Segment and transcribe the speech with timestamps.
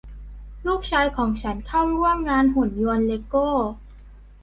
[0.67, 3.49] ลูกชายของฉันเข้าร่วมงานหุ่นยนต์เลโก้